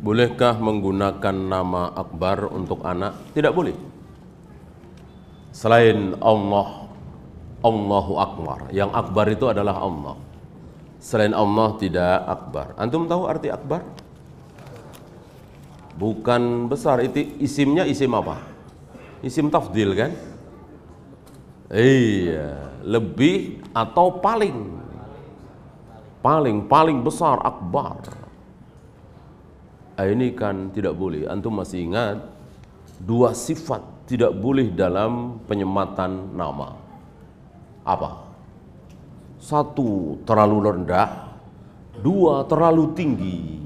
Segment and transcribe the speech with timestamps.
[0.00, 3.36] Bolehkah menggunakan nama Akbar untuk anak?
[3.36, 3.76] Tidak boleh.
[5.52, 6.88] Selain Allah,
[7.60, 8.72] Allahu Akbar.
[8.72, 10.16] Yang Akbar itu adalah Allah.
[10.96, 12.72] Selain Allah tidak Akbar.
[12.80, 13.84] Antum tahu arti Akbar?
[16.00, 18.40] Bukan besar, itu isimnya isim apa?
[19.20, 20.16] Isim tafdil kan?
[21.68, 24.80] Iya, lebih atau paling.
[26.24, 28.19] Paling, paling besar Akbar.
[30.00, 31.28] Ah, ini kan tidak boleh.
[31.28, 32.24] Antum masih ingat
[33.04, 36.72] dua sifat tidak boleh dalam penyematan nama.
[37.84, 38.24] Apa?
[39.36, 41.36] Satu, terlalu rendah.
[42.00, 43.60] Dua, terlalu tinggi.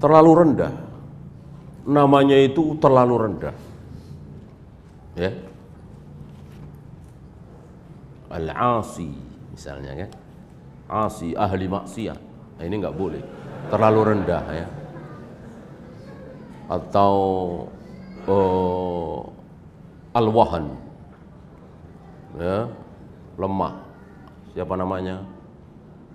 [0.00, 0.72] Terlalu rendah.
[1.84, 3.56] Namanya itu terlalu rendah.
[5.12, 5.36] Ya.
[8.32, 9.12] Al-asi
[9.52, 10.10] misalnya kan.
[10.88, 12.20] Asi ahli maksiat.
[12.56, 13.37] Nah, ini nggak boleh.
[13.68, 14.68] Terlalu rendah ya.
[16.68, 17.14] Atau
[18.28, 19.20] uh,
[20.16, 20.72] al-wahan.
[22.36, 22.68] Ya,
[23.36, 23.74] lemah.
[24.52, 25.24] Siapa namanya?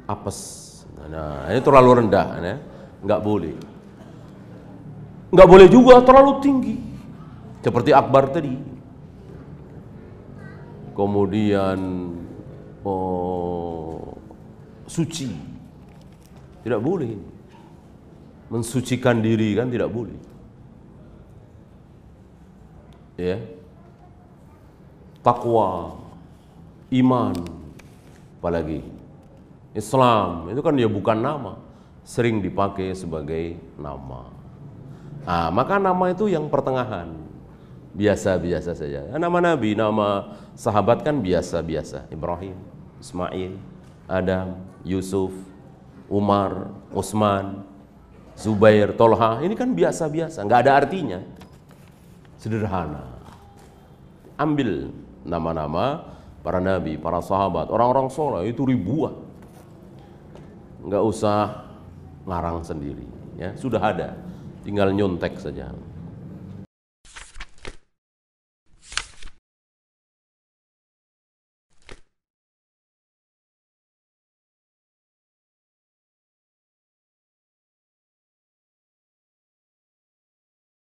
[0.09, 0.71] Apes.
[1.09, 2.55] Nah, ini terlalu rendah ya.
[3.03, 3.55] Nggak boleh.
[5.33, 6.75] Nggak boleh juga terlalu tinggi.
[7.63, 8.53] Seperti Akbar tadi.
[10.93, 11.79] Kemudian
[12.85, 14.13] oh,
[14.85, 15.33] suci.
[16.61, 17.11] Tidak boleh.
[18.51, 20.17] Mensucikan diri kan tidak boleh.
[23.15, 23.39] Ya.
[25.23, 25.95] Takwa,
[26.91, 27.31] iman,
[28.43, 28.83] apalagi
[29.71, 31.57] Islam itu kan dia bukan nama,
[32.03, 34.29] sering dipakai sebagai nama.
[35.23, 37.09] Ah, maka nama itu yang pertengahan,
[37.95, 39.07] biasa-biasa saja.
[39.15, 42.11] Nama Nabi, nama sahabat kan biasa-biasa.
[42.11, 42.59] Ibrahim,
[42.99, 43.55] Ismail,
[44.05, 45.31] Adam, Yusuf,
[46.11, 47.63] Umar, Utsman,
[48.33, 51.19] Zubair, Tolha, ini kan biasa-biasa, nggak ada artinya.
[52.41, 53.07] Sederhana.
[54.35, 54.89] Ambil
[55.23, 59.15] nama-nama para nabi, para sahabat, orang-orang soleh itu ribuan.
[60.83, 61.63] Nggak usah
[62.27, 63.07] ngarang sendiri,
[63.39, 64.19] ya sudah ada,
[64.65, 65.71] tinggal nyontek saja.